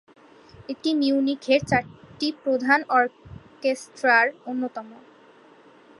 [0.69, 4.87] এটি মিউনিখের চারটি প্রধান অর্কেস্ট্রার অন্যতম।